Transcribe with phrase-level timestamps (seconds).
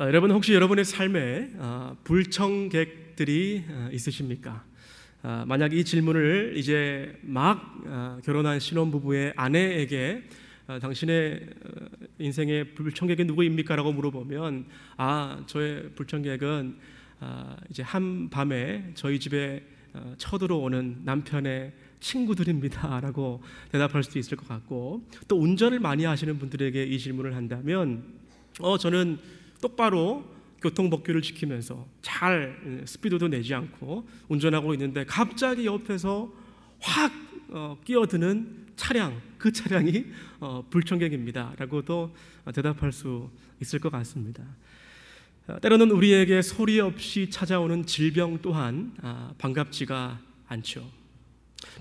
[0.00, 4.64] 어, 여러분 혹시 여러분의 삶에 어, 불청객들이 어, 있으십니까?
[5.24, 10.22] 어, 만약 이 질문을 이제 막 어, 결혼한 신혼부부의 아내에게
[10.68, 11.86] 어, 당신의 어,
[12.20, 14.66] 인생의 불청객이 누구입니까라고 물어보면
[14.98, 16.76] 아 저의 불청객은
[17.18, 23.42] 아, 이제 한 밤에 저희 집에 어, 쳐들어오는 남편의 친구들입니다라고
[23.72, 28.04] 대답할 수도 있을 것 같고 또 운전을 많이 하시는 분들에게 이 질문을 한다면
[28.60, 29.18] 어 저는
[29.60, 30.24] 똑바로
[30.60, 36.32] 교통법규를 지키면서 잘 스피드도 내지 않고 운전하고 있는데 갑자기 옆에서
[36.80, 37.12] 확
[37.50, 40.06] 어, 끼어드는 차량 그 차량이
[40.40, 42.14] 어, 불청객입니다라고도
[42.54, 44.44] 대답할 수 있을 것 같습니다.
[45.46, 50.86] 어, 때로는 우리에게 소리 없이 찾아오는 질병 또한 아, 반갑지가 않죠.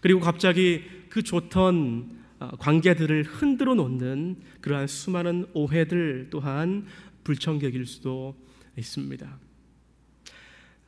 [0.01, 6.85] 그리고 갑자기 그 좋던 어, 관계들을 흔들어 놓는 그러한 수많은 오해들 또한
[7.27, 8.37] 불청객일 수도
[8.77, 9.39] 있습니다.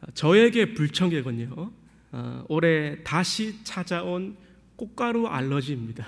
[0.01, 1.71] 어, 저에게 불청객은요,
[2.13, 4.37] 어, 올해 다시 찾아온
[4.77, 6.07] 꽃가루 알러지입니다.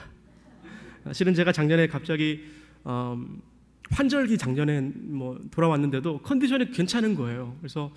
[1.11, 2.45] 실은 제가 작년에 갑자기
[2.85, 3.41] 음,
[3.89, 7.57] 환절기 작년에 뭐 돌아왔는데도 컨디션이 괜찮은 거예요.
[7.59, 7.93] 그래서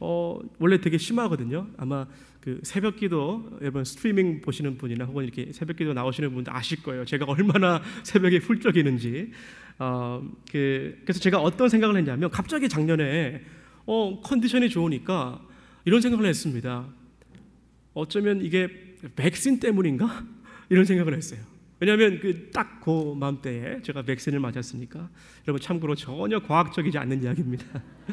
[0.00, 1.68] 어, 원래 되게 심하거든요.
[1.76, 2.06] 아마
[2.40, 7.04] 그 새벽기도 여러분 스트리밍 보시는 분이나 혹은 이렇게 새벽기도 나오시는 분들 아실 거예요.
[7.04, 9.32] 제가 얼마나 새벽에 훌쩍이는지.
[9.78, 13.42] 어, 그, 그래서 제가 어떤 생각을 했냐면 갑자기 작년에
[13.86, 15.40] 어, 컨디션이 좋으니까
[15.84, 16.86] 이런 생각을 했습니다.
[17.92, 18.68] 어쩌면 이게
[19.16, 20.24] 백신 때문인가?
[20.70, 21.40] 이런 생각을 했어요.
[21.80, 25.10] 왜냐하면 그 딱그 마음때에 제가 백신을 맞았으니까
[25.46, 27.64] 여러분 참고로 전혀 과학적이지 않는 이야기입니다.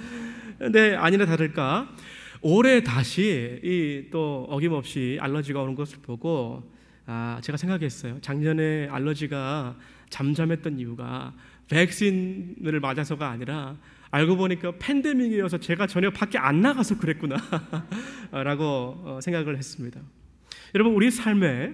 [0.59, 1.96] 근데 아니나 다를까
[2.42, 6.70] 올해 다시 이 또 어김없이 알러지가 오는 것을 보고
[7.06, 8.20] 아 제가 생각했어요.
[8.22, 9.78] 작년에 알러지가
[10.09, 11.34] 잠잠했던 이유가
[11.72, 13.77] 백신을 맞아서가 아니라
[14.11, 17.38] 알고 보니까 팬데믹이어서 제가 전혀 밖에 안 나가서 그랬구나
[18.31, 20.02] 라고 어, 생각을 했습니다.
[20.75, 21.73] 여러분 우리 삶에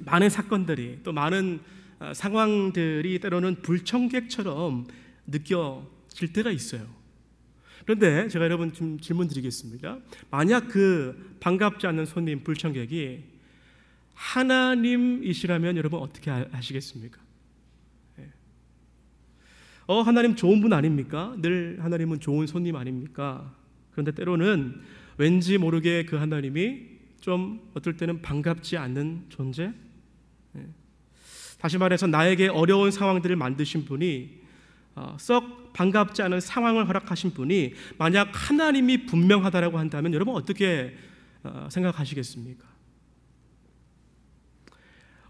[0.00, 1.60] 많은 사건들이 또 많은
[1.98, 4.86] 어, 상황들이 때로는 불청객처럼
[5.26, 6.86] 느껴질 때가 있어요.
[7.86, 9.98] 그런데 제가 여러분 좀 질문 드리겠습니다.
[10.30, 13.24] 만약 그 반갑지 않는 손님 불청객이
[14.12, 17.25] 하나님이시라면 여러분 어떻게 하시겠습니까?
[19.88, 19.92] 예.
[19.92, 21.34] 어 하나님 좋은 분 아닙니까?
[21.38, 23.54] 늘 하나님은 좋은 손님 아닙니까?
[23.92, 24.80] 그런데 때로는
[25.16, 29.72] 왠지 모르게 그 하나님이 좀 어떨 때는 반갑지 않는 존재?
[30.56, 30.66] 예.
[31.58, 34.46] 다시 말해서 나에게 어려운 상황들을 만드신 분이
[34.94, 40.96] 어, 썩 반갑지 않은 상황을 허락하신 분이 만약 하나님이 분명하다라고 한다면 여러분 어떻게
[41.42, 42.66] 어, 생각하시겠습니까?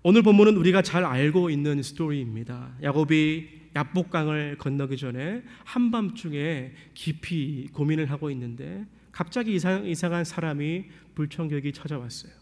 [0.03, 2.77] 오늘 본문은 우리가 잘 알고 있는 스토리입니다.
[2.81, 12.33] 야곱이 야복강을 건너기 전에 한밤중에 깊이 고민을 하고 있는데 갑자기 이상, 이상한 사람이 불청객이 찾아왔어요.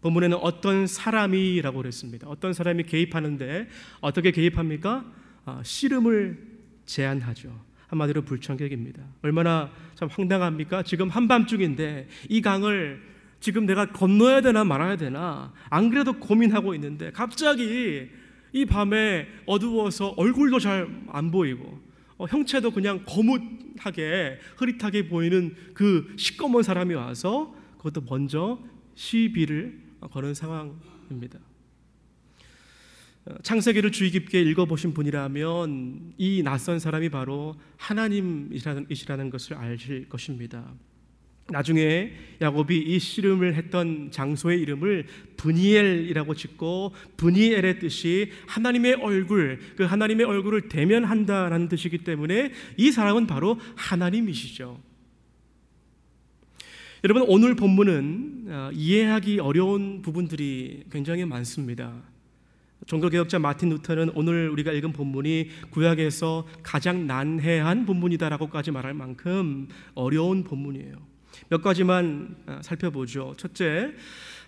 [0.00, 2.26] 본문에는 어떤 사람이라고 그랬습니다.
[2.28, 3.68] 어떤 사람이 개입하는데
[4.00, 5.04] 어떻게 개입합니까?
[5.44, 6.38] 아, 씨름을
[6.86, 7.64] 제한하죠.
[7.86, 9.02] 한마디로 불청객입니다.
[9.20, 10.82] 얼마나 참 황당합니까?
[10.82, 13.02] 지금 한밤중인데 이 강을
[13.38, 18.08] 지금 내가 건너야 되나 말아야 되나 안 그래도 고민하고 있는데 갑자기
[18.52, 21.80] 이 밤에 어두워서 얼굴도 잘 안 보이고
[22.16, 28.58] 어, 형체도 그냥 거뭇하게 흐릿하게 보이는 그 시꺼먼 사람이 와서 그것도 먼저
[28.94, 29.80] 시비를
[30.10, 31.38] 거는 상황입니다.
[33.42, 40.74] 창세기를 주의 깊게 읽어보신 분이라면 이 낯선 사람이 바로 하나님이시라는 것을 아실 것입니다.
[41.48, 50.26] 나중에 야곱이 이 씨름을 했던 장소의 이름을 브니엘이라고 짓고 브니엘의 뜻이 하나님의 얼굴, 그 하나님의
[50.26, 54.80] 얼굴을 대면한다라는 뜻이기 때문에 이 사람은 바로 하나님이시죠.
[57.04, 62.00] 여러분 오늘 본문은 어, 이해하기 어려운 부분들이 굉장히 많습니다.
[62.86, 71.11] 종교개혁자 마틴 루터는 오늘 우리가 읽은 본문이 구약에서 가장 난해한 본문이다라고까지 말할 만큼 어려운 본문이에요.
[71.48, 73.34] 몇 가지만 아, 살펴보죠.
[73.36, 73.92] 첫째,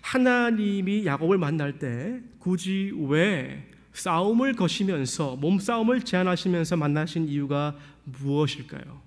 [0.01, 9.01] 하나님이 야곱을 만날 때 굳이 왜 싸움을 거시면서 몸싸움을 제안하시면서 만나신 이유가 무엇일까요?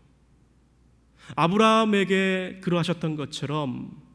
[1.36, 4.07] 아브라함에게 그러하셨던 것처럼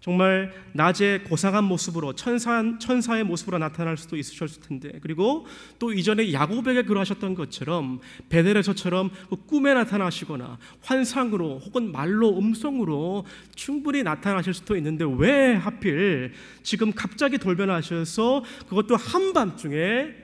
[0.00, 5.46] 정말 낮에 고상한 모습으로 천사, 천사의 모습으로 나타날 수도 있으셨을 텐데 그리고
[5.78, 8.00] 또 이전에 야곱에게 그러하셨던 것처럼
[8.30, 16.32] 베델에서처럼 그 꿈에 나타나시거나 환상으로 혹은 말로 음성으로 충분히 나타나실 수도 있는데 왜 하필
[16.62, 20.14] 지금 갑자기 돌변하셔서 그것도 한밤중에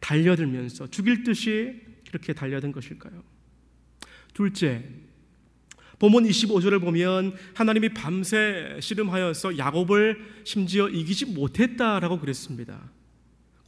[0.00, 3.22] 달려들면서 죽일 듯이 그렇게 달려든 것일까요?
[4.34, 4.84] 둘째,
[6.02, 12.90] 본문 25절을 보면 하나님이 밤새 씨름하여서 야곱을 심지어 이기지 못했다라고 그랬습니다.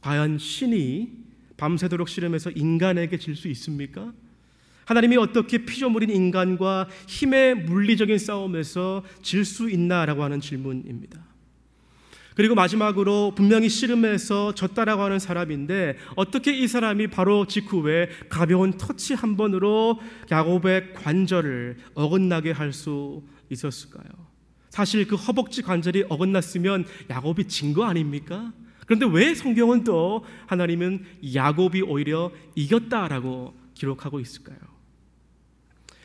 [0.01, 1.11] 과연 신이
[1.55, 4.11] 밤새도록 씨름해서 인간에게 질 수 있습니까?
[4.83, 11.34] 하나님이 어떻게 피조물인 인간과 힘의 물리적인 싸움에서 질 수 있나라고 하는 질문입니다.
[12.35, 19.37] 그리고 마지막으로 분명히 씨름해서 졌다라고 하는 사람인데 어떻게 이 사람이 바로 직후에 가벼운 터치 한
[19.37, 19.99] 번으로
[20.29, 24.05] 야곱의 관절을 어긋나게 할 수 있었을까요?
[24.69, 28.51] 사실 그 허벅지 관절이 어긋났으면 야곱이 진 거 아닙니까?
[28.85, 34.57] 그런데 왜 성경은 또 하나님은 야곱이 오히려 이겼다라고 기록하고 있을까요?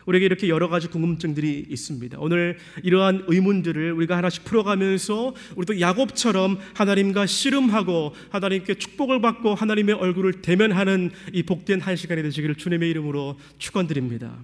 [0.06, 2.18] 우리에게 이렇게 여러 가지 궁금증들이 있습니다.
[2.20, 10.42] 오늘 이러한 의문들을 우리가 하나씩 풀어가면서 우리도 야곱처럼 하나님과 씨름하고 하나님께 축복을 받고 하나님의 얼굴을
[10.42, 14.36] 대면하는 이 복된 한 시간이 되시기를 주님의 이름으로 축원드립니다.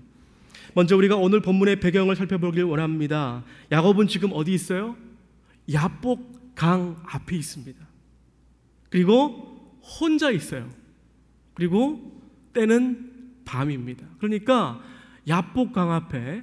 [0.74, 3.44] 먼저 우리가 오늘 본문의 배경을 살펴보길 원합니다.
[3.72, 4.94] 야곱은 지금 어디 있어요?
[5.72, 7.86] 야복 강 앞에 있습니다.
[8.90, 10.68] 그리고 혼자 있어요.
[11.54, 12.20] 그리고
[12.52, 13.10] 때는
[13.44, 14.06] 밤입니다.
[14.18, 14.82] 그러니까
[15.28, 16.42] 야복 강 앞에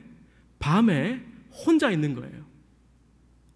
[0.60, 1.22] 밤에
[1.52, 2.44] 혼자 있는 거예요.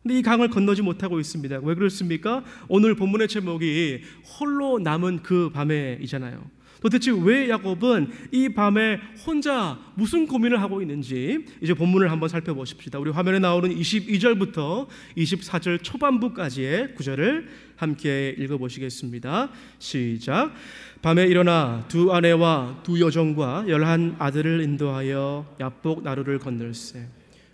[0.03, 1.59] 근데 이 강을 건너지 못하고 있습니다.
[1.63, 2.43] 왜 그렇습니까?
[2.69, 4.01] 오늘 본문의 제목이
[4.39, 6.56] 홀로 남은 그 밤에이잖아요.
[6.81, 12.99] 도대체 왜 야곱은 이 밤에 혼자 무슨 고민을 하고 있는지 이제 본문을 한번 살펴보십시다.
[12.99, 14.87] 우리 화면에 나오는 22절부터
[15.17, 19.49] 24절 초반부까지의 구절을 함께 읽어보시겠습니다.
[19.79, 20.53] 시작.
[21.01, 27.07] 밤에 일어나 두 아내와 두 여종과 열한 아들을 인도하여 야복 나루를 건널세.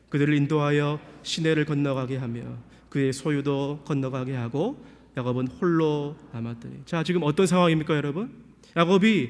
[0.09, 2.41] 그들을 인도하여 시내를 건너가게 하며
[2.89, 4.85] 그의 소유도 건너가게 하고
[5.17, 8.43] 야곱은 홀로 남았더니 자 지금 어떤 상황입니까 여러분?
[8.75, 9.29] 야곱이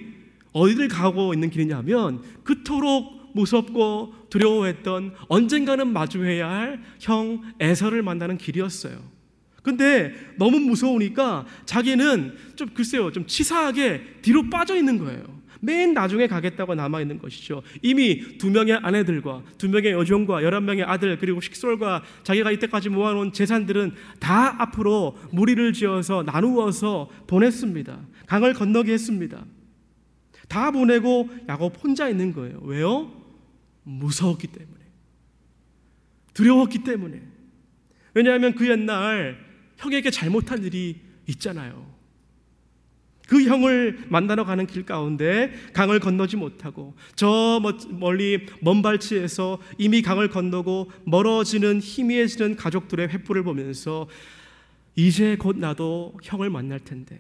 [0.52, 8.98] 어디를 가고 있는 길이냐면 그토록 무섭고 두려워했던 언젠가는 마주해야 할 형 에서를 만나는 길이었어요.
[9.62, 15.24] 근데 너무 무서우니까 자기는 좀 글쎄요, 좀 치사하게 뒤로 빠져 있는 거예요.
[15.62, 17.64] 맨 나중에 가겠다고 남아 있는 것이죠.
[17.82, 23.32] 이미 두 명의 아내들과 두 명의 여종과 열한 명의 아들 그리고 식솔과 자기가 이때까지 모아놓은
[23.32, 27.98] 재산들은 다 앞으로 무리를 지어서 나누어서 보냈습니다.
[28.28, 29.46] 강을 건너게 했습니다.
[30.48, 32.60] 다 보내고 야곱 혼자 있는 거예요.
[32.64, 33.12] 왜요?
[33.84, 34.80] 무서웠기 때문에.
[36.34, 37.22] 두려웠기 때문에.
[38.14, 39.38] 왜냐하면 그 옛날
[39.78, 41.92] 형에게 잘못한 일이 있잖아요.
[43.28, 50.30] 그 형을 만나러 가는 길 가운데 강을 건너지 못하고 저 멀리 먼 발치에서 이미 강을
[50.30, 54.08] 건너고 멀어지는 희미해지는 가족들의 횃불을 보면서
[54.96, 57.20] 이제 곧 나도 형을 만날 텐데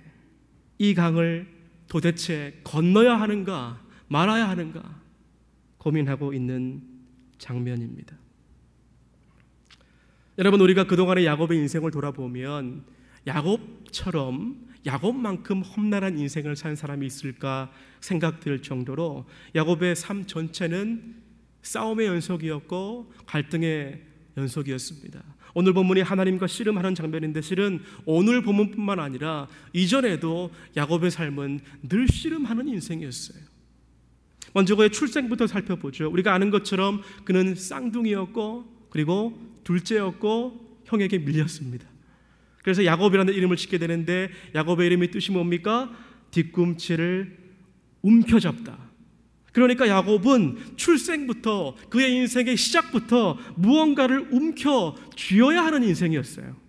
[0.84, 1.48] 이 강을
[1.88, 5.00] 도대체 건너야 하는가 말아야 하는가
[5.78, 6.82] 고민하고 있는
[7.38, 8.18] 장면입니다.
[10.38, 12.84] 여러분 우리가 그동안의 야곱의 인생을 돌아보면
[13.26, 17.72] 야곱처럼 야곱만큼 험난한 인생을 산 사람이 있을까
[18.02, 19.26] 생각될 정도로
[19.56, 21.16] 야곱의 삶 전체는
[21.62, 24.04] 싸움의 연속이었고 갈등의
[24.36, 25.24] 연속이었습니다.
[25.54, 33.44] 오늘 본문이 하나님과 씨름하는 장면인데 실은 오늘 본문뿐만 아니라 이전에도 야곱의 삶은 늘 씨름하는 인생이었어요.
[34.54, 36.10] 먼저 그의 출생부터 살펴보죠.
[36.10, 41.88] 우리가 아는 것처럼 그는 쌍둥이였고 그리고 둘째였고 형에게 밀렸습니다.
[42.64, 45.92] 그래서 야곱이라는 이름을 짓게 되는데 야곱의 이름의 뜻이 뭡니까?
[46.32, 47.38] 뒤꿈치를
[48.02, 48.83] 움켜잡다.
[49.54, 56.64] 그러니까 야곱은 출생부터 그의 인생의 시작부터 무언가를 움켜 쥐어야 하는 인생이었어요.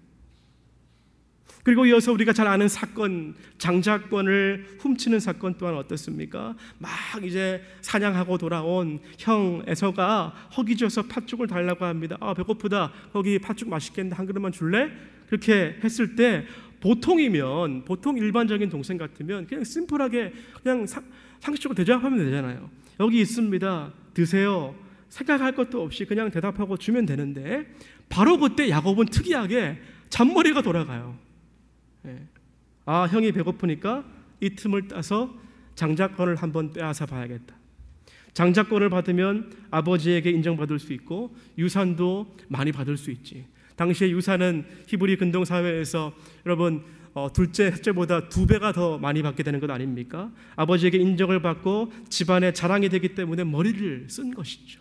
[1.64, 6.54] 그리고 이어서 우리가 잘 아는 사건, 장자권을 훔치는 사건 또한 어떻습니까?
[6.78, 6.92] 막
[7.24, 12.18] 이제 사냥하고 돌아온 형 에서가 허기져서 팥죽을 달라고 합니다.
[12.20, 12.92] 아, 배고프다.
[13.14, 14.90] 거기 팥죽 맛있겠는데 한 그릇만 줄래?
[15.26, 16.44] 그렇게 했을 때
[16.80, 21.02] 보통이면 보통 일반적인 동생 같으면 그냥 심플하게 그냥 상,
[21.44, 22.70] 상식적으로 대답하면 되잖아요.
[23.00, 23.92] 여기 있습니다.
[24.14, 24.74] 드세요.
[25.10, 27.66] 생각할 것도 없이 그냥 대답하고 주면 되는데
[28.08, 31.18] 바로 그때 야곱은 특이하게 잔머리가 돌아가요.
[32.06, 32.18] 예.
[32.86, 34.04] 아 형이 배고프니까
[34.40, 35.34] 이 틈을 따서
[35.74, 37.54] 장자권을 한번 빼앗아 봐야겠다.
[38.32, 43.46] 장자권을 받으면 아버지에게 인정받을 수 있고 유산도 많이 받을 수 있지.
[43.76, 46.14] 당시에 유산은 히브리 근동 사회에서
[46.46, 46.84] 여러분
[47.14, 50.32] 어, 둘째, 셋째보다 두 배가 더 많이 받게 되는 것 아닙니까?
[50.56, 54.80] 아버지에게 인정을 받고 집안의 자랑이 되기 때문에 머리를 쓴 것이죠.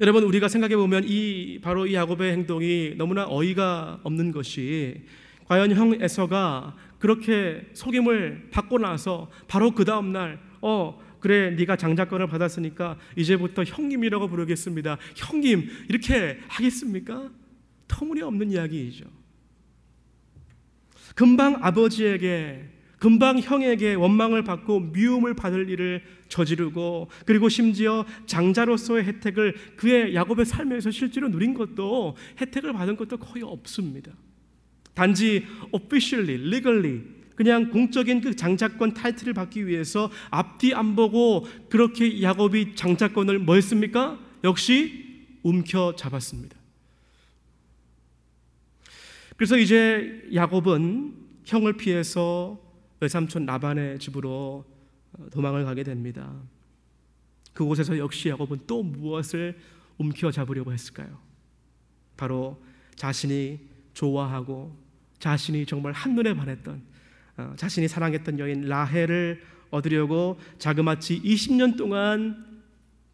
[0.00, 5.02] 여러분 우리가 생각해 보면 이 바로 이 야곱의 행동이 너무나 어이가 없는 것이
[5.46, 12.28] 과연 형 에서가 그렇게 속임을 받고 나서 바로 그 다음 날 어, 그래 네가 장자권을
[12.28, 14.98] 받았으니까 이제부터 형님이라고 부르겠습니다.
[15.16, 17.30] 형님 이렇게 하겠습니까?
[17.88, 19.17] 터무니없는 이야기이죠.
[21.18, 22.62] 금방 아버지에게
[23.00, 30.92] 금방 형에게 원망을 받고 미움을 받을 일을 저지르고 그리고 심지어 장자로서의 혜택을 그의 야곱의 삶에서
[30.92, 34.12] 실제로 누린 것도 혜택을 받은 것도 거의 없습니다.
[34.94, 37.00] 단지 officially, legally
[37.34, 44.20] 그냥 공적인 그 장자권 타이틀을 받기 위해서 앞뒤 안 보고 그렇게 야곱이 장자권을 뭐 했습니까?
[44.44, 46.57] 역시 움켜 잡았습니다.
[49.38, 51.14] 그래서 이제 야곱은
[51.44, 52.60] 형을 피해서
[52.98, 54.64] 외삼촌 라반의 집으로
[55.30, 56.34] 도망을 가게 됩니다.
[57.52, 59.56] 그곳에서 역시 야곱은 또 무엇을
[59.96, 61.20] 움켜 잡으려고 했을까요?
[62.16, 62.60] 바로
[62.96, 63.60] 자신이
[63.94, 64.76] 좋아하고
[65.20, 66.82] 자신이 정말 한눈에 반했던
[67.36, 69.40] 어, 자신이 사랑했던 여인 라헬을
[69.70, 72.64] 얻으려고 자그마치 20년 동안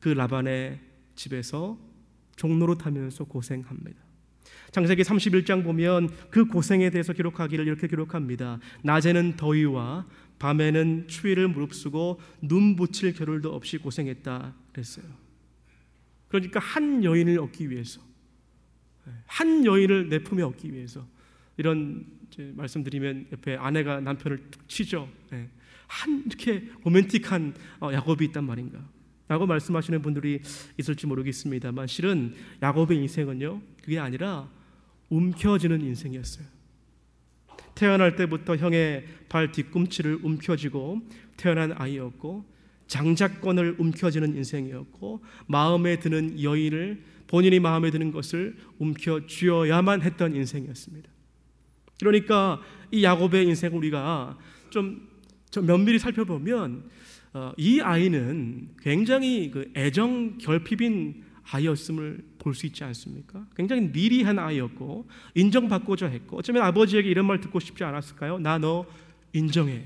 [0.01, 0.81] 그 라반의
[1.17, 1.79] 집에서
[2.37, 4.14] 종로로 타면서 고생합니다.
[4.71, 8.59] 창세기 31장 보면 그 고생에 대해서 기록하기를 이렇게 기록합니다.
[8.83, 10.07] 낮에는 더위와
[10.39, 15.07] 밤에는 추위를 무릅쓰고 눈 붙일 겨를도 없이 고생했다 그랬어요.
[16.29, 18.01] 그러니까 한 여인을 얻기 위해서
[19.27, 21.07] 한 여인을 내 품에 얻기 위해서
[21.57, 22.07] 이런
[22.55, 25.09] 말씀드리면 옆에 아내가 남편을 툭 치죠.
[25.31, 25.49] 네.
[25.87, 28.79] 한 이렇게 로맨틱한 어, 야곱이 있단 말인가?
[29.27, 30.41] 라고 말씀하시는 분들이
[30.79, 34.49] 있을지 모르겠습니다만 실은 야곱의 인생은요 그게 아니라
[35.09, 36.47] 움켜쥐는 인생이었어요.
[37.75, 41.01] 태어날 때부터 형의 발 뒤꿈치를 움켜쥐고
[41.37, 42.45] 태어난 아이였고
[42.87, 51.11] 장자권을 움켜쥐는 인생이었고 마음에 드는 여인을 본인이 마음에 드는 것을 움켜쥐어야만 했던 인생이었습니다.
[51.99, 54.39] 그러니까 이 야곱의 인생을 우리가
[54.71, 55.09] 좀,
[55.51, 56.89] 좀 면밀히 살펴보면
[57.35, 63.47] 어, 이 아이는 굉장히 그 애정 결핍인 아이였음을 볼 수 있지 않습니까?
[63.57, 68.39] 굉장히 미리한 아이였고 인정받고자 했고 어쩌면 아버지에게 이런 말 듣고 싶지 않았을까요?
[68.39, 68.87] 나 너
[69.33, 69.85] 인정해.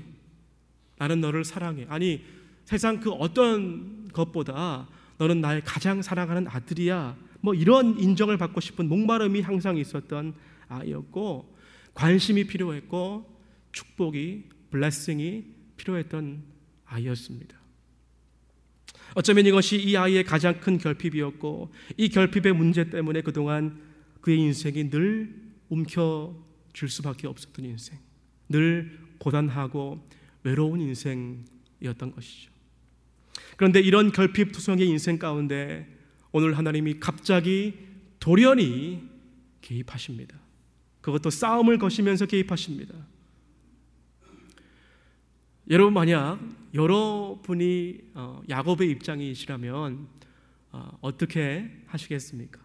[0.97, 1.85] 나는 너를 사랑해.
[1.89, 2.23] 아니
[2.65, 4.87] 세상 그 어떤 것보다
[5.17, 7.17] 너는 나의 가장 사랑하는 아들이야.
[7.41, 10.35] 뭐 이런 인정을 받고 싶은 목마름이 항상 있었던
[10.67, 11.55] 아이였고
[11.95, 13.25] 관심이 필요했고
[13.71, 15.45] 축복이 블레싱이
[15.77, 16.43] 필요했던
[16.89, 17.57] 아이였습니다.
[19.15, 23.81] 어쩌면 이것이 이 아이의 가장 큰 결핍이었고 이 결핍의 문제 때문에 그동안
[24.21, 25.33] 그의 인생이 늘
[25.69, 27.97] 움켜줄 수밖에 없었던 인생,
[28.49, 30.07] 늘 고단하고
[30.43, 32.51] 외로운 인생이었던 것이죠.
[33.57, 35.87] 그런데 이런 결핍투성의 인생 가운데
[36.31, 37.73] 오늘 하나님이 갑자기
[38.19, 39.03] 돌연히
[39.61, 40.37] 개입하십니다.
[41.01, 42.93] 그것도 싸움을 거시면서 개입하십니다.
[45.69, 46.39] 여러분 만약
[46.73, 50.07] 여러분이 어, 야곱의 입장이시라면
[50.71, 52.59] 어, 어떻게 하시겠습니까?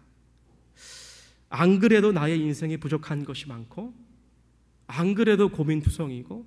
[1.49, 3.93] 안 그래도 나의 인생에 부족한 것이 많고
[4.87, 6.45] 안 그래도 고민투성이고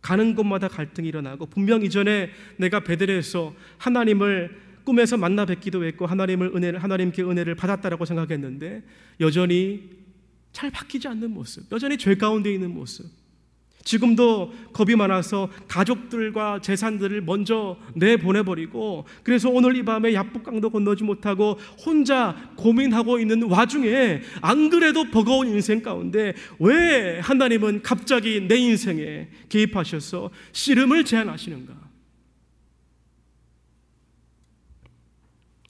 [0.00, 6.82] 가는 곳마다 갈등이 일어나고 분명 이전에 내가 베들에서 하나님을 꿈에서 만나 뵙기도 했고 하나님을 은혜를
[6.82, 8.84] 하나님께 은혜를 받았다라고 생각했는데
[9.20, 10.04] 여전히
[10.52, 13.23] 잘 바뀌지 않는 모습, 여전히 죄 가운데 있는 모습.
[13.84, 22.34] 지금도 겁이 많아서 가족들과 재산들을 먼저 내보내버리고 그래서 오늘 이 밤에 야복강도 건너지 못하고 혼자
[22.56, 31.04] 고민하고 있는 와중에 안 그래도 버거운 인생 가운데 왜 하나님은 갑자기 내 인생에 개입하셔서 씨름을
[31.04, 31.84] 제안하시는가?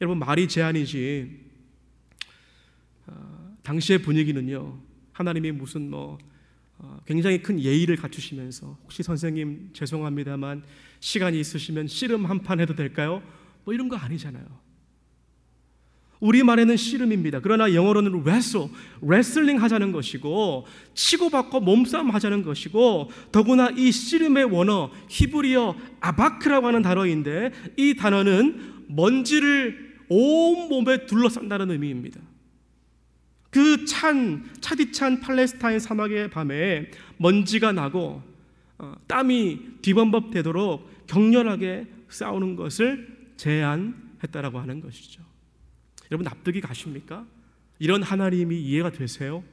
[0.00, 1.44] 여러분 말이 제안이지
[3.06, 4.78] 어, 당시의 분위기는요
[5.12, 6.33] 하나님이 무슨 뭐 어,
[7.06, 10.62] 굉장히 큰 예의를 갖추시면서 혹시 선생님 죄송합니다만
[11.00, 13.22] 시간이 있으시면 씨름 한 판 해도 될까요?
[13.64, 14.44] 뭐 이런 거 아니잖아요.
[16.20, 17.40] 우리말에는 씨름입니다.
[17.40, 18.60] 그러나 영어로는 레슬,
[19.02, 27.52] 레슬링 하자는 것이고 치고받고 몸싸움 하자는 것이고 더구나 이 씨름의 원어 히브리어 아바크라고 하는 단어인데
[27.76, 32.20] 이 단어는 먼지를 온 몸에 둘러싼다는 의미입니다.
[33.54, 38.20] 그 찬, 차디찬 팔레스타인 사막의 밤에 먼지가 나고
[38.78, 45.22] 어, 땀이 뒤범벅 되도록 격렬하게 싸우는 것을 제안했다라고 하는 것이죠.
[46.10, 47.24] 여러분 납득이 가십니까?
[47.78, 49.44] 이런 하나님이 이해가 되세요?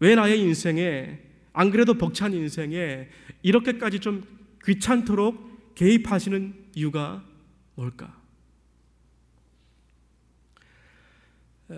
[0.00, 1.18] 왜 나의 인생에
[1.54, 3.08] 안 그래도 벅찬 인생에
[3.42, 4.22] 이렇게까지 좀
[4.64, 7.24] 귀찮도록 개입하시는 이유가
[7.74, 8.20] 뭘까?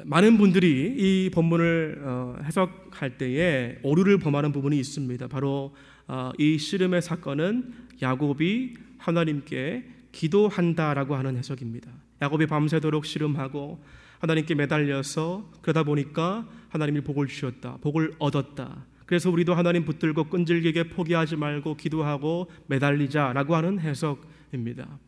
[0.04, 5.28] 많은 분들이 이 본문을 어, 해석할 때에 오류를 범하는 부분이 있습니다.
[5.28, 5.74] 바로
[6.08, 7.72] 어, 이 씨름의 사건은
[8.02, 11.90] 야곱이 하나님께 기도한다라고 하는 해석입니다.
[12.22, 13.82] 야곱이 밤새도록 씨름하고
[14.20, 17.78] 하나님께 매달려서 그러다 보니까 하나님이 복을 주셨다.
[17.82, 18.84] 복을 얻었다.
[19.04, 24.98] 그래서 우리도 하나님 붙들고 끈질기게 포기하지 말고 기도하고 매달리자라고 하는 해석입니다.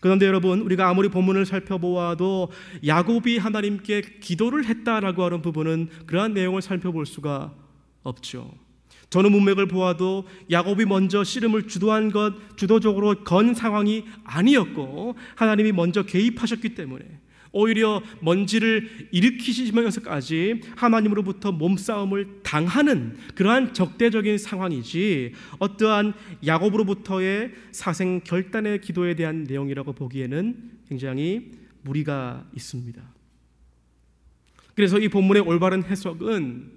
[0.00, 2.50] 그런데 여러분 우리가 아무리 본문을 살펴보아도
[2.84, 7.54] 야곱이 하나님께 기도를 했다라고 하는 부분은 그러한 내용을 살펴볼 수가
[8.02, 8.50] 없죠.
[9.10, 16.74] 전후 문맥을 보아도 야곱이 먼저 씨름을 주도한 것 주도적으로 건 상황이 아니었고 하나님이 먼저 개입하셨기
[16.74, 17.04] 때문에
[17.52, 26.14] 오히려 먼지를 일으키시면서까지 하나님으로부터 몸싸움을 당하는 그러한 적대적인 상황이지 어떠한
[26.46, 31.50] 야곱으로부터의 사생 결단의 기도에 대한 내용이라고 보기에는 굉장히
[31.82, 33.02] 무리가 있습니다.
[34.74, 36.70] 그래서 이 본문의 올바른 해석은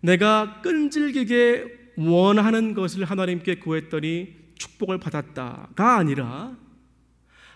[0.00, 6.56] 내가 끈질기게 원하는 것을 하나님께 구했더니 축복을 받았다가 아니라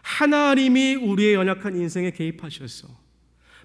[0.06, 2.86] 하나님이 우리의 연약한 인생에 개입하셔서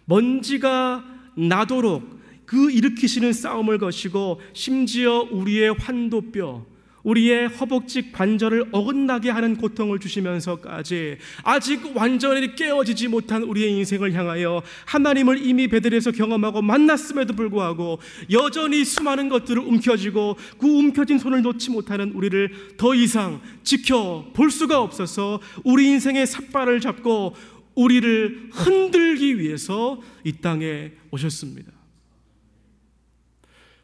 [0.05, 1.05] 먼지가
[1.37, 6.65] 나도록 그 일으키시는 싸움을 거시고 심지어 우리의 환도뼈
[7.03, 15.45] 우리의 허벅지 관절을 어긋나게 하는 고통을 주시면서까지 아직 완전히 깨어지지 못한 우리의 인생을 향하여 하나님을
[15.45, 17.99] 이미 베들에서 경험하고 만났음에도 불구하고
[18.31, 24.81] 여전히 수많은 것들을 움켜쥐고 그 움켜진 손을 놓지 못하는 우리를 더 이상 지켜 볼 수가
[24.81, 27.35] 없어서 우리 인생의 삿발을 잡고
[27.75, 31.71] 우리를 흔들기 위해서 이 땅에 오셨습니다.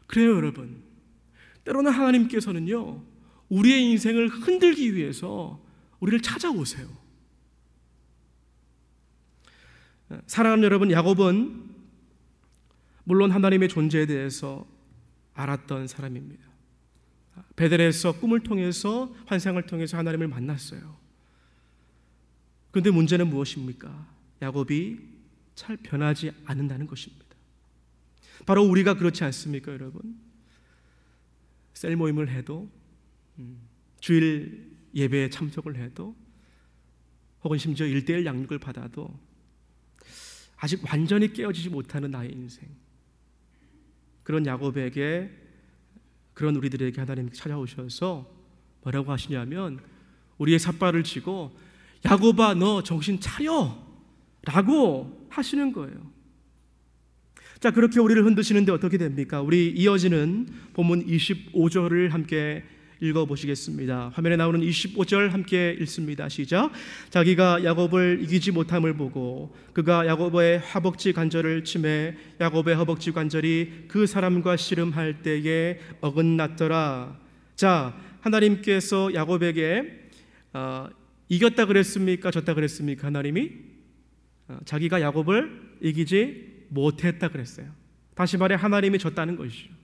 [0.06, 0.82] 그래요, 여러분.
[1.64, 3.02] 때로는 하나님께서는요,
[3.48, 5.60] 우리의 인생을 흔들기 위해서
[6.00, 6.88] 우리를 찾아오세요.
[10.26, 11.68] 사랑하는 여러분, 야곱은
[13.04, 14.66] 물론 하나님의 존재에 대해서
[15.34, 16.46] 알았던 사람입니다.
[17.56, 20.96] 베델에서 꿈을 통해서 환상을 통해서 하나님을 만났어요.
[22.70, 24.06] 그런데 문제는 무엇입니까?
[24.42, 24.98] 야곱이
[25.54, 27.26] 잘 변하지 않는다는 것입니다.
[28.46, 30.16] 바로 우리가 그렇지 않습니까, 여러분?
[31.74, 32.77] 셀 모임을 해도 음,
[34.00, 36.16] 주일 예배에 참석을 해도
[37.42, 39.18] 혹은 심지어 일대일 양육을 받아도
[40.56, 42.68] 아직 완전히 깨어지지 못하는 나의 인생.
[44.24, 45.30] 그런 야곱에게
[46.34, 48.28] 그런 우리들에게 하나님 찾아오셔서
[48.82, 49.80] 뭐라고 하시냐면
[50.38, 51.56] 우리의 삿발을 쥐고
[52.04, 53.86] 야곱아 너 정신 차려!
[54.42, 56.12] 라고 하시는 거예요.
[57.60, 59.40] 자, 그렇게 우리를 흔드시는데 어떻게 됩니까?
[59.42, 62.64] 우리 이어지는 본문 25절을 함께
[63.00, 64.10] 읽어 보시겠습니다.
[64.12, 66.28] 화면에 나오는 25절 함께 읽습니다.
[66.28, 66.72] 시작.
[67.10, 74.56] 자기가 야곱을 이기지 못함을 보고 그가 야곱의 허벅지 관절을 치매 야곱의 허벅지 관절이 그 사람과
[74.56, 77.16] 씨름할 때에 어긋났더라.
[77.54, 80.10] 자, 하나님께서 야곱에게
[80.54, 80.88] 어,
[81.28, 82.30] 이겼다 그랬습니까?
[82.32, 83.06] 졌다 그랬습니까?
[83.06, 83.50] 하나님이
[84.48, 87.68] 어, 자기가 야곱을 이기지 못했다 그랬어요.
[88.14, 89.77] 다시 말해 하나님이 졌다는 것이죠.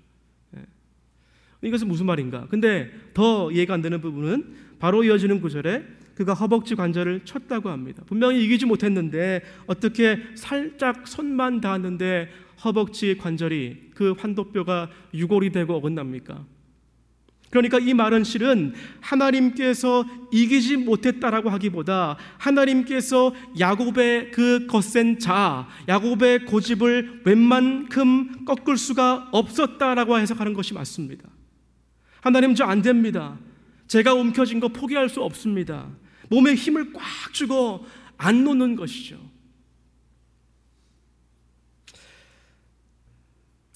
[1.64, 1.68] 예.
[1.68, 2.46] 이것은 무슨 말인가?
[2.50, 8.02] 근데 더 이해가 안 되는 부분은 바로 이어지는 구절에 그가 허벅지 관절을 쳤다고 합니다.
[8.06, 12.28] 분명히 이기지 못했는데 어떻게 살짝 손만 닿았는데
[12.64, 16.44] 허벅지 관절이 그 환도뼈가 유골이 되고 어긋납니까?
[17.50, 27.22] 그러니까 이 말은 실은 하나님께서 이기지 못했다라고 하기보다 하나님께서 야곱의 그 거센 자, 야곱의 고집을
[27.24, 31.28] 웬만큼 꺾을 수가 없었다라고 해석하는 것이 맞습니다.
[32.24, 33.38] 하나님 저 안 됩니다.
[33.86, 35.90] 제가 움켜진 거 포기할 수 없습니다.
[36.30, 37.84] 몸에 힘을 꽉 주고
[38.16, 39.20] 안 놓는 것이죠.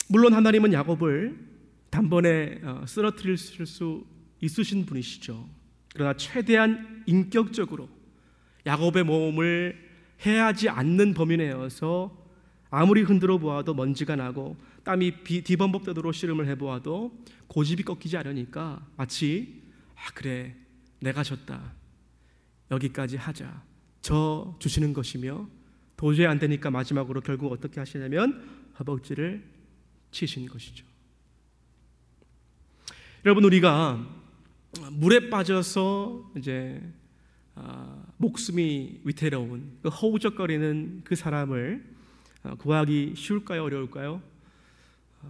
[0.08, 1.38] 물론 하나님은 야곱을
[1.90, 4.06] 단번에 어, 쓰러뜨릴 수
[4.40, 5.46] 있으신 분이시죠.
[5.92, 7.90] 그러나 최대한 인격적으로
[8.64, 9.78] 야곱의 몸을
[10.24, 12.16] 해하지 않는 범위 내어서
[12.70, 14.56] 아무리 흔들어 보아도 먼지가 나고
[14.88, 17.14] 땀이 뒤범벅되도록 씨름을 해보아도
[17.46, 19.62] 고집이 꺾이지 않으니까 마치
[19.94, 20.56] 아 그래
[20.98, 21.74] 내가 졌다
[22.70, 23.62] 여기까지 하자
[24.00, 25.46] 저 주시는 것이며
[25.94, 28.48] 도저히 안 되니까 마지막으로 결국 어떻게 하시냐면
[28.78, 29.44] 허벅지를
[30.10, 30.86] 치신 것이죠.
[33.26, 34.06] 여러분 우리가
[34.92, 36.80] 물에 빠져서 이제
[37.54, 41.84] 아, 목숨이 위태로운 그 허우적거리는 그 사람을
[42.44, 44.37] 아, 구하기 쉬울까요 어려울까요?
[45.22, 45.26] 아,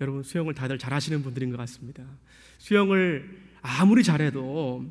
[0.00, 2.04] 여러분 수영을 다들 잘하시는 분들인 것 같습니다.
[2.58, 4.84] 수영을 아무리 잘해도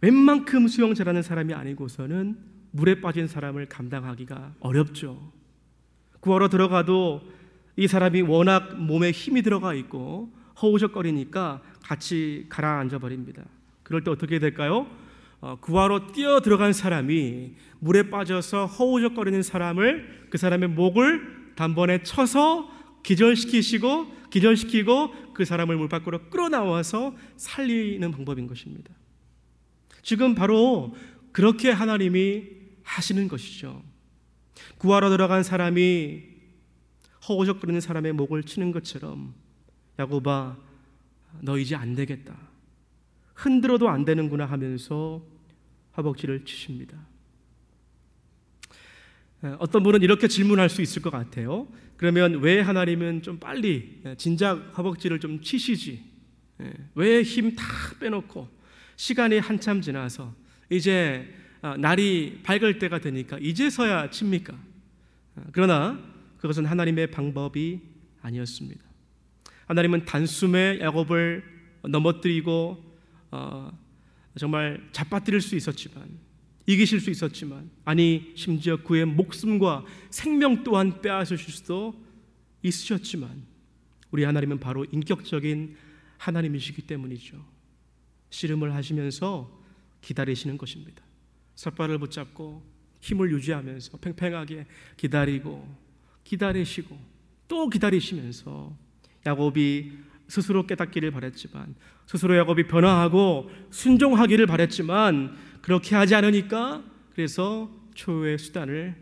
[0.00, 2.36] 웬만큼 수영 잘하는 사람이 아니고서는
[2.72, 5.32] 물에 빠진 사람을 감당하기가 어렵죠.
[6.20, 7.22] 구하러 들어가도
[7.76, 13.42] 이 사람이 워낙 몸에 힘이 들어가 있고 허우적거리니까 같이 가라앉아 버립니다.
[13.82, 14.86] 그럴 때 어떻게 될까요?
[15.40, 22.70] 어, 구하러 뛰어 들어간 사람이 물에 빠져서 허우적거리는 사람을 그 사람의 목을 단번에 쳐서
[23.06, 28.92] 기절시키시고 기절시키고 그 사람을 물 밖으로 끌어나와서 살리는 방법인 것입니다.
[30.02, 30.94] 지금 바로
[31.30, 32.44] 그렇게 하나님이
[32.82, 33.82] 하시는 것이죠.
[34.78, 36.22] 구하러 들어간 사람이
[37.28, 39.34] 허우적거리는 사람의 목을 치는 것처럼
[39.98, 40.56] 야고바
[41.42, 42.36] 너 이제 안 되겠다.
[43.34, 45.22] 흔들어도 안 되는구나 하면서
[45.96, 46.98] 허벅지를 치십니다.
[49.58, 51.68] 어떤 분은 이렇게 질문할 수 있을 것 같아요.
[51.96, 56.02] 그러면 왜 하나님은 좀 빨리 진작 허벅지를 좀 치시지?
[56.94, 57.64] 왜 힘 다
[58.00, 58.48] 빼놓고
[58.96, 60.34] 시간이 한참 지나서
[60.70, 61.28] 이제
[61.62, 64.58] 아, 날이 밝을 때가 되니까 이제서야 칩니까?
[65.52, 66.00] 그러나
[66.38, 67.80] 그것은 하나님의 방법이
[68.22, 68.82] 아니었습니다.
[69.66, 71.44] 하나님은 단숨에 야곱을
[71.82, 72.82] 넘어뜨리고
[73.30, 73.78] 어,
[74.38, 76.08] 정말 잡아뜨릴 수 있었지만
[76.66, 81.94] 이기실 수 있었지만 아니 심지어 그의 목숨과 생명 또한 빼앗으실 수도
[82.62, 83.44] 있으셨지만
[84.10, 85.76] 우리 하나님은 바로 인격적인
[86.18, 87.44] 하나님이시기 때문이죠.
[88.30, 89.62] 씨름을 하시면서
[90.00, 91.02] 기다리시는 것입니다.
[91.54, 92.62] 삿발을 붙잡고
[93.00, 95.66] 힘을 유지하면서 팽팽하게 기다리고
[96.24, 96.98] 기다리시고
[97.48, 98.76] 또 기다리시면서
[99.24, 99.92] 야곱이
[100.28, 101.74] 스스로 깨닫기를 바랬지만
[102.06, 106.84] 스스로 야곱이 변화하고 순종하기를 바랬지만 그렇게 하지 않으니까
[107.14, 108.94] 그래서 초의 수단을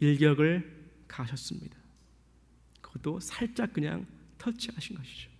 [0.00, 0.76] 일격을
[1.08, 1.76] 가셨습니다.
[2.80, 4.06] 그것도 살짝 그냥
[4.38, 5.30] 터치하신 것이죠.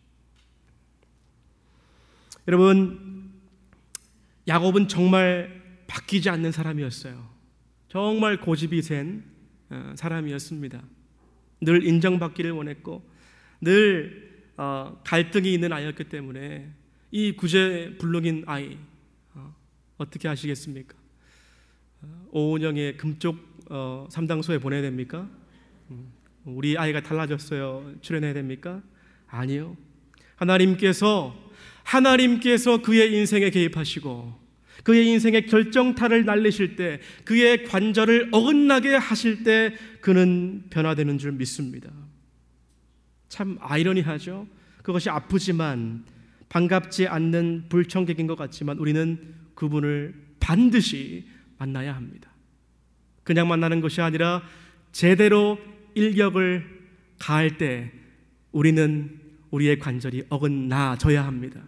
[2.49, 3.33] 여러분
[4.49, 7.29] 야곱은 정말 바뀌지 않는 사람이었어요.
[7.88, 9.25] 정말 고집이 센
[9.70, 10.83] 어, 사람이었습니다.
[11.62, 13.09] 늘 인정받기를 원했고
[13.61, 14.26] 늘
[14.57, 16.71] 어, 갈등이 있는 아이였기 때문에
[17.11, 18.79] 이 구제불능인 아이
[19.99, 20.95] 어, 떻게 하시겠습니까?
[22.03, 23.38] 어, 오은영의 금쪽
[23.69, 25.29] 어, 삼당소에 보내야 됩니까?
[25.90, 26.12] 음,
[26.45, 27.95] 우리 아이가 달라졌어요.
[28.01, 28.83] 출연해야 됩니까?
[29.27, 29.77] 아니요.
[30.37, 31.35] 하나님께서
[31.83, 34.47] 하나님께서 그의 인생에 개입하시고
[34.85, 41.90] 그의 인생의 결정타를 날리실 때 그의 관절을 어긋나게 하실 때 그는 변화되는 줄 믿습니다.
[43.29, 44.47] 참 아이러니하죠.
[44.83, 46.05] 그것이 아프지만
[46.49, 51.27] 반갑지 않는 불청객인 것 같지만 우리는 그분을 반드시
[51.59, 52.31] 만나야 합니다.
[53.25, 54.43] 그냥 만나는 것이 아니라
[54.93, 55.59] 제대로
[55.95, 56.87] 일격을
[57.19, 57.93] 가할 때
[58.53, 61.62] 우리는 우리의 관절이 어긋나져야 합니다.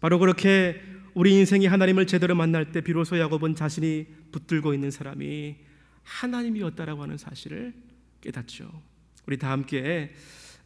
[0.00, 0.82] 바로 그렇게
[1.14, 5.56] 우리 인생이 하나님을 제대로 만날 때 비로소 야곱은 자신이 붙들고 있는 사람이
[6.02, 7.74] 하나님이었다라고 하는 사실을
[8.20, 8.91] 깨닫죠.
[9.26, 10.12] 우리 다 함께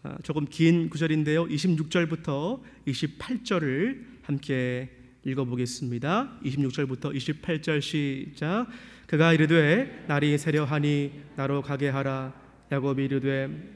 [0.02, 1.46] 어, 조금 긴 구절인데요.
[1.46, 4.90] 26절부터 28절을 함께
[5.24, 6.38] 읽어보겠습니다.
[6.44, 8.66] 26절부터 28절 시작.
[9.06, 12.32] 그가 이르되 날이 세려하니 나로 가게 하라.
[12.72, 13.75] 야곱이 이르되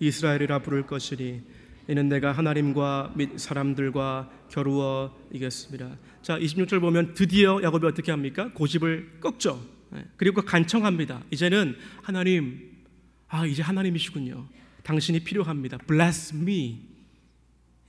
[0.00, 1.42] 이스라엘이라 부를 것이니
[1.88, 5.96] 이는 내가 하나님과 및 사람들과 겨루어 이겼습니다.
[6.22, 8.50] 자, 26절 보면 드디어 야곱이 어떻게 합니까?
[8.54, 9.60] 고집을 꺾죠.
[9.94, 11.24] 예, 그리고 간청합니다.
[11.30, 12.84] 이제는 하나님,
[13.28, 14.46] 아, 이제 하나님이시군요.
[14.82, 15.78] 당신이 필요합니다.
[15.78, 16.88] Bless me.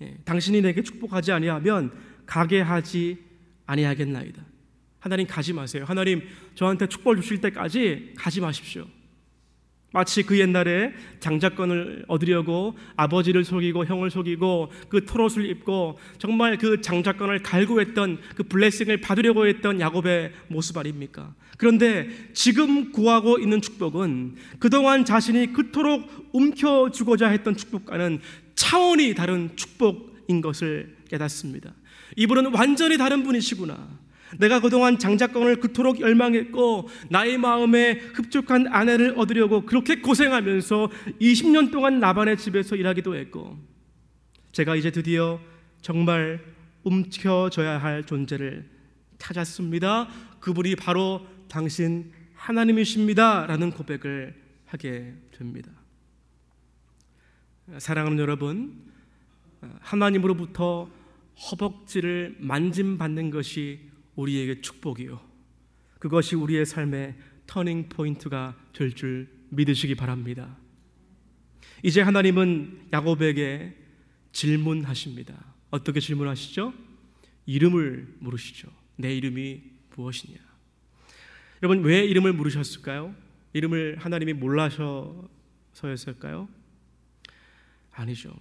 [0.01, 1.91] 예, 당신이 내게 축복하지 아니하면
[2.25, 3.19] 가게 하지
[3.67, 4.43] 아니하겠나이다.
[4.99, 5.83] 하나님 가지 마세요.
[5.87, 6.23] 하나님
[6.55, 8.87] 저한테 축복 주실 때까지 가지 마십시오.
[9.93, 17.43] 마치 그 옛날에 장자권을 얻으려고 아버지를 속이고 형을 속이고 그 토롯을 입고 정말 그 장자권을
[17.43, 21.33] 갈구했던 그 블레싱을 받으려고 했던 야곱의 모습 아닙니까?
[21.57, 28.21] 그런데 지금 구하고 있는 축복은 그동안 자신이 그토록 움켜주고자 했던 축복과는
[28.55, 31.73] 차원이 다른 축복인 것을 깨닫습니다.
[32.15, 33.89] 이분은 완전히 다른 분이시구나.
[34.39, 40.89] 내가 그동안 장자권을 그토록 열망했고 나의 마음에 흡족한 아내를 얻으려고 그렇게 고생하면서
[41.19, 43.57] 20년 동안 나반의 집에서 일하기도 했고
[44.51, 45.39] 제가 이제 드디어
[45.81, 46.39] 정말
[46.83, 48.69] 움켜져야 할 존재를
[49.17, 50.09] 찾았습니다.
[50.39, 53.45] 그분이 바로 당신 하나님이십니다.
[53.45, 55.71] 라는 고백을 하게 됩니다.
[57.77, 58.81] 사랑하는 여러분,
[59.79, 60.89] 하나님으로부터
[61.51, 65.19] 허벅지를 만짐받는 것이 우리에게 축복이요.
[65.99, 67.15] 그것이 우리의 삶의
[67.47, 70.57] 터닝 포인트가 될 줄 믿으시기 바랍니다.
[71.83, 73.75] 이제 하나님은 야곱에게
[74.31, 75.53] 질문하십니다.
[75.69, 76.73] 어떻게 질문하시죠?
[77.45, 78.69] 이름을 물으시죠.
[78.97, 79.61] 내 이름이
[79.95, 80.37] 무엇이냐?
[81.63, 83.15] 여러분 왜 이름을 물으셨을까요?
[83.53, 86.47] 이름을 하나님이 몰라서였을까요?
[87.91, 88.33] 아니죠.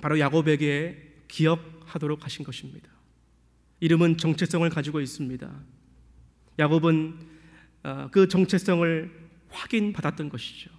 [0.00, 2.90] 바로 야곱에게 기억하도록 하신 것입니다.
[3.82, 5.50] 이름은 정체성을 가지고 있습니다.
[6.60, 7.18] 야곱은
[7.82, 9.10] 어, 그 정체성을
[9.50, 10.70] 확인받았던 것이죠.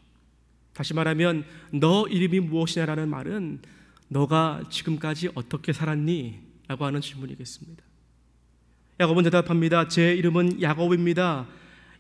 [0.72, 3.60] 다시 말하면 너 이름이 무엇이냐라는 말은
[4.08, 6.40] 너가 지금까지 어떻게 살았니?
[6.70, 7.84] 라고 하는 질문이겠습니다.
[9.02, 9.90] 야곱은 대답합니다.
[9.90, 11.50] 제 이름은 야곱입니다.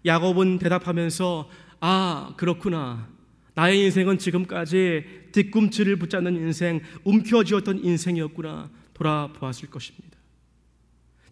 [0.05, 1.49] 야곱은 대답하면서
[1.81, 3.09] 아, 그렇구나.
[3.55, 8.71] 나의 인생은 지금까지 뒤꿈치를 붙잡는 인생, 움켜쥐었던 인생이었구나.
[8.93, 10.12] 돌아보았을 것입니다.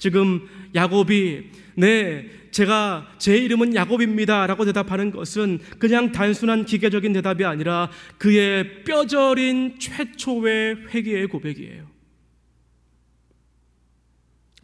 [0.01, 8.83] 지금 야곱이 네, 제가 제 이름은 야곱입니다라고 대답하는 것은 그냥 단순한 기계적인 대답이 아니라 그의
[8.83, 11.87] 뼈저린 최초의 회개의 고백이에요.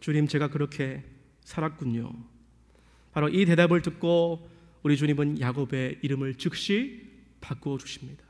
[0.00, 1.04] 주님, 제가 그렇게
[1.44, 2.10] 살았군요.
[3.12, 4.50] 바로 이 대답을 듣고
[4.82, 7.08] 우리 주님은 야곱의 이름을 즉시
[7.40, 8.24] 바꾸어 주십니다.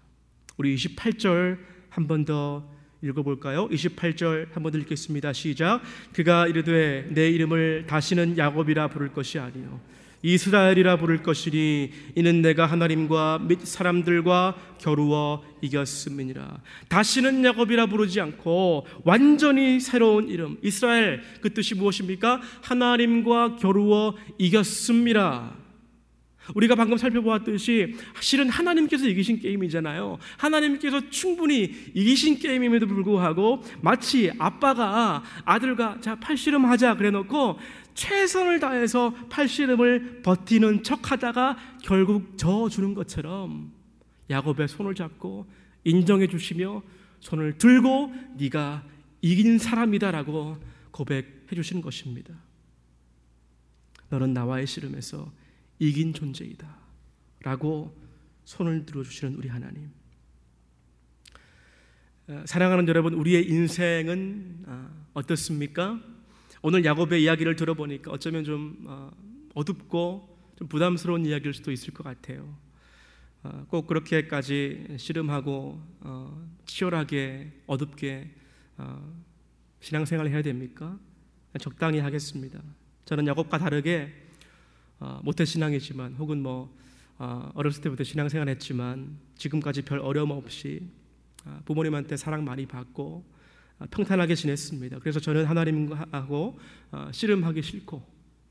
[0.58, 2.68] 우리 28절 한 번 더
[3.02, 3.68] 읽어볼까요?
[3.68, 5.32] 28절 한번더 읽겠습니다.
[5.32, 5.80] 시작.
[6.12, 9.80] 그가 이르되 내 이름을 다시는 야곱이라 부를 것이 아니요
[10.22, 16.60] 이스라엘이라 부를 것이니 이는 내가 하나님과 및 사람들과 겨루어 이겼음이니라.
[16.88, 22.40] 다시는 야곱이라 부르지 않고 완전히 새로운 이름 이스라엘 그 뜻이 무엇입니까?
[22.62, 25.67] 하나님과 겨루어 이겼음이라.
[26.54, 30.18] 우리가 방금 살펴보았듯이 실은 하나님께서 이기신 게임이잖아요.
[30.36, 37.58] 하나님께서 충분히 이기신 게임임에도 불구하고 마치 아빠가 아들과 자 팔씨름 하자 그래 놓고
[37.94, 43.72] 최선을 다해서 팔씨름을 버티는 척하다가 결국 져 주는 것처럼
[44.30, 45.46] 야곱의 손을 잡고
[45.84, 46.82] 인정해 주시며
[47.20, 48.84] 손을 들고 네가
[49.20, 50.58] 이긴 사람이다라고
[50.92, 52.34] 고백해 주시는 것입니다.
[54.10, 55.30] 너는 나와의 씨름에서
[55.78, 56.76] 이긴 존재이다.
[57.40, 57.96] 라고
[58.44, 59.90] 손을 들어주시는 우리 하나님.
[62.28, 66.00] 어, 사랑하는 여러분, 우리의 인생은 아, 어떻습니까?
[66.60, 69.10] 오늘 야곱의 이야기를 들어보니까 어쩌면 좀 어,
[69.54, 72.56] 어둡고 좀 부담스러운 이야기일 수도 있을 것 같아요.
[73.44, 78.34] 어, 꼭 그렇게까지 씨름하고 어, 치열하게 어둡게
[79.80, 80.98] 신앙생활을 해야 됩니까?
[81.60, 82.60] 적당히 하겠습니다.
[83.04, 84.27] 저는 야곱과 다르게
[85.22, 86.74] 모태 신앙이지만 혹은 뭐
[87.54, 90.88] 어렸을 때부터 신앙생활 했지만 지금까지 별 어려움 없이
[91.64, 93.24] 부모님한테 사랑 많이 받고
[93.80, 94.98] 아, 평탄하게 지냈습니다.
[94.98, 96.58] 그래서 저는 하나님하고
[96.90, 98.02] 어, 씨름하기 싫고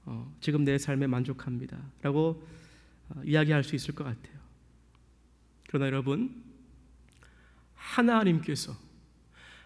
[0.06, 1.78] 어, 지금 내 삶에 만족합니다.
[2.02, 2.48] 라고
[3.10, 4.38] 어, 이야기할 수 있을 것 같아요.
[5.68, 6.44] 그러나 여러분,
[7.76, 8.74] 하나님께서,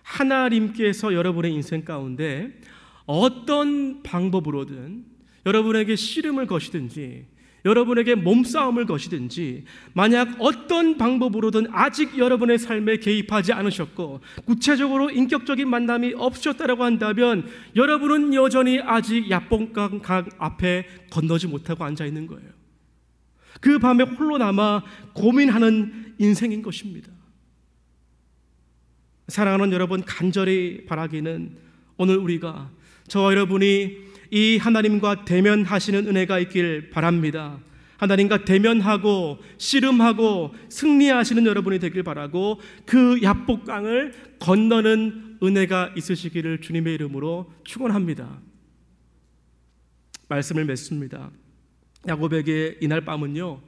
[0.02, 2.60] 하나님께서 여러분의 인생 가운데
[3.06, 5.06] 어떤 방법으로든
[5.45, 7.25] 여러분에게 씨름을 거시든지
[7.63, 16.84] 여러분에게 몸싸움을 것이든지 만약 어떤 방법으로든 아직 여러분의 삶에 개입하지 않으셨고 구체적으로 인격적인 만남이 없으셨다고
[16.84, 20.01] 한다면 여러분은 여전히 아직 야뽕강
[20.39, 22.49] 앞에 건너지 못하고 앉아 있는 거예요.
[23.60, 27.12] 그 밤에 홀로 남아 고민하는 인생인 것입니다.
[29.27, 31.58] 사랑하는 여러분 간절히 바라기는
[31.97, 32.71] 오늘 우리가
[33.08, 37.60] 저와 여러분이 이 하나님과 대면하시는 은혜가 있길 바랍니다.
[37.98, 48.39] 하나님과 대면하고 씨름하고 승리하시는 여러분이 되길 바라고 그 야복강을 건너는 은혜가 있으시기를 주님의 이름으로 축원합니다.
[50.30, 51.30] 말씀을 맺습니다.
[52.08, 53.62] 야곱에게 이날 밤은요.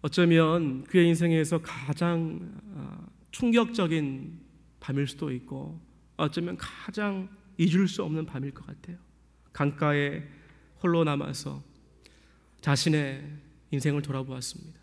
[0.00, 4.40] 어쩌면 그의 인생에서 가장 아, 충격적인
[4.80, 5.80] 밤일 수도 있고
[6.16, 8.96] 어쩌면 가장 잊을 수 없는 밤일 것 같아요.
[9.54, 10.22] 강가에
[10.82, 11.62] 홀로 남아서
[12.60, 13.24] 자신의
[13.70, 14.78] 인생을 돌아보았습니다.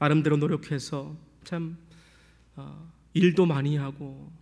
[0.00, 1.76] 나름대로 노력해서 참
[2.56, 4.32] 어, 일도 많이 하고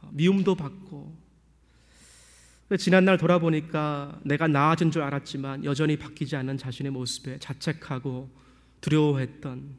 [0.00, 1.20] 어, 미움도 받고
[2.78, 8.30] 지난날 돌아보니까 내가 나아진 줄 알았지만 여전히 바뀌지 않는 자신의 모습에 자책하고
[8.80, 9.76] 두려워했던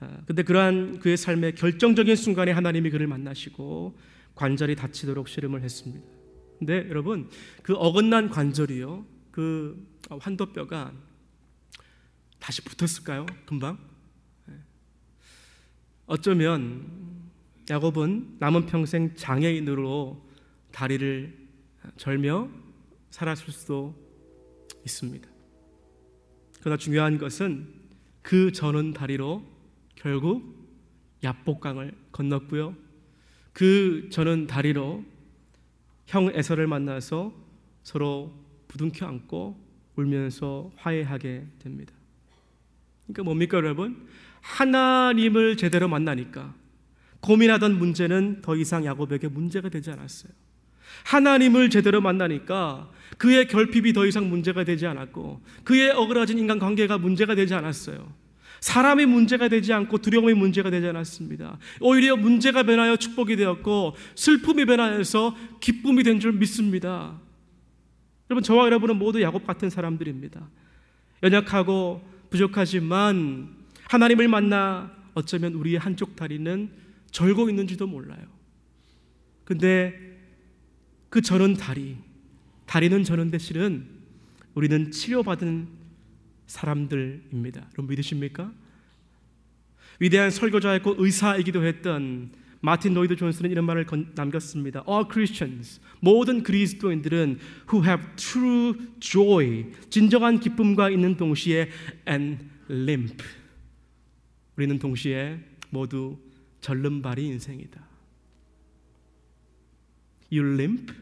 [0.00, 3.96] 어, 근데 그러한 그의 삶의 결정적인 순간에 하나님이 그를 만나시고
[4.34, 6.19] 관절이 다치도록 씨름을 했습니다.
[6.60, 7.28] 근데 여러분
[7.62, 10.92] 그 어긋난 관절이요 그 환도뼈가
[12.38, 13.24] 다시 붙었을까요?
[13.46, 13.78] 금방?
[14.46, 14.54] 네.
[16.04, 17.30] 어쩌면
[17.70, 20.22] 야곱은 남은 평생 장애인으로
[20.70, 21.48] 다리를
[21.96, 22.50] 절며
[23.08, 23.94] 살았을 수도
[24.84, 25.28] 있습니다.
[26.60, 27.72] 그러나 중요한 것은
[28.20, 29.42] 그 저는 다리로
[29.94, 30.68] 결국
[31.24, 32.76] 야복강을 건넜고요.
[33.54, 35.04] 그 저는 다리로
[36.10, 37.32] 형 에서를 만나서
[37.84, 38.34] 서로
[38.66, 39.56] 부둥켜 안고
[39.94, 41.94] 울면서 화해하게 됩니다.
[43.06, 44.08] 그러니까 뭡니까 여러분?
[44.40, 46.52] 하나님을 제대로 만나니까
[47.20, 50.32] 고민하던 문제는 더 이상 야곱에게 문제가 되지 않았어요.
[51.04, 57.36] 하나님을 제대로 만나니까 그의 결핍이 더 이상 문제가 되지 않았고 그의 어그러진 인간 관계가 문제가
[57.36, 58.12] 되지 않았어요.
[58.60, 61.58] 사람의 문제가 되지 않고 두려움의 문제가 되지 않았습니다.
[61.80, 67.18] 오히려 문제가 변하여 축복이 되었고 슬픔이 변하여서 기쁨이 된 줄 믿습니다.
[68.28, 70.48] 여러분 저와 여러분은 모두 야곱 같은 사람들입니다.
[71.22, 73.48] 연약하고 부족하지만
[73.88, 76.70] 하나님을 만나 어쩌면 우리의 한쪽 다리는
[77.10, 78.22] 절고 있는지도 몰라요.
[79.44, 79.98] 근데
[81.08, 81.96] 그 저는 다리,
[82.66, 83.84] 다리는 저는데 실은
[84.54, 85.79] 우리는 치료받은
[86.50, 87.60] 사람들입니다.
[87.60, 88.52] 여러분 믿으십니까?
[90.00, 94.84] 위대한 설교자였고 의사이기도 했던 마틴 로이드 존스는 이런 말을 남겼습니다.
[94.88, 97.38] All Christians, 모든 그리스도인들은
[97.72, 101.70] who have true joy, 진정한 기쁨과 있는 동시에
[102.08, 103.24] and limp.
[104.56, 105.38] 우리는 동시에
[105.70, 106.18] 모두
[106.60, 107.80] 절름발이 인생이다.
[110.32, 110.92] You limp,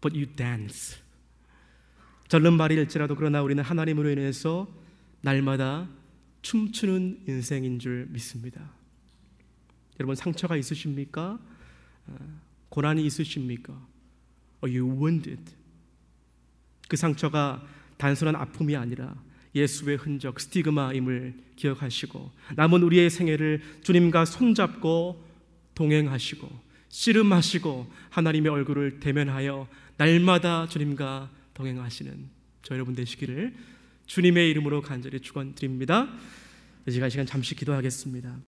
[0.00, 0.98] but you dance.
[2.32, 4.66] 절름발이일지라도 그러나 우리는 하나님으로 인해서
[5.20, 5.86] 날마다
[6.40, 8.70] 춤추는 인생인 줄 믿습니다.
[10.00, 11.38] 여러분 상처가 있으십니까?
[12.06, 12.16] 어,
[12.70, 13.74] 고난이 있으십니까?
[14.64, 15.42] Are you wounded?
[16.88, 17.62] 그 상처가
[17.98, 19.14] 단순한 아픔이 아니라
[19.54, 25.22] 예수의 흔적, 스티그마임을 기억하시고 남은 우리의 생애를 주님과 손잡고
[25.74, 26.48] 동행하시고
[26.88, 29.68] 씨름하시고 하나님의 얼굴을 대면하여
[29.98, 32.28] 날마다 주님과 동행하시는
[32.62, 33.54] 저 여러분 되시기를
[34.06, 36.08] 주님의 이름으로 간절히 축원드립니다.
[36.88, 38.42] 이 시간 잠시 기도하겠습니다.